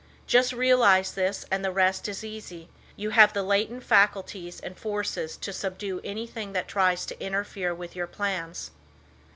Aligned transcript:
Just 0.25 0.51
realize 0.51 1.11
this 1.11 1.45
and 1.51 1.63
the 1.63 1.69
rest 1.71 2.07
is 2.07 2.23
easy. 2.23 2.69
You 2.95 3.11
have 3.11 3.33
the 3.33 3.43
latent 3.43 3.83
faculties 3.83 4.59
and 4.59 4.75
forces 4.75 5.37
to 5.37 5.53
subdue 5.53 6.01
anything 6.03 6.53
that 6.53 6.67
tries 6.67 7.05
to 7.05 7.23
interfere 7.23 7.75
with 7.75 7.95
your 7.95 8.07
plans. 8.07 8.71